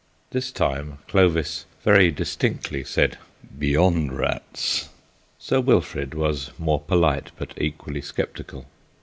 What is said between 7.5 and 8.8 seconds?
equally sceptical.